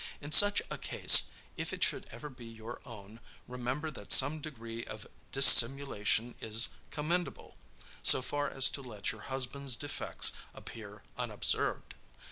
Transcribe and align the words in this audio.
In 0.19 0.31
such 0.31 0.63
a 0.71 0.79
case, 0.79 1.29
if 1.57 1.71
it 1.71 1.83
should 1.83 2.07
ever 2.09 2.27
be 2.27 2.47
your 2.47 2.81
own, 2.87 3.19
remember 3.47 3.91
that 3.91 4.11
some 4.11 4.39
degree 4.41 4.83
of 4.83 5.05
dissimulation 5.31 6.33
is 6.41 6.69
commendable, 6.89 7.55
so 8.01 8.23
far 8.23 8.49
as 8.49 8.67
to 8.71 8.81
let 8.81 9.11
your 9.11 9.21
husband's 9.21 9.75
defects 9.75 10.31
appear 10.55 11.03
unobserved. 11.19 11.93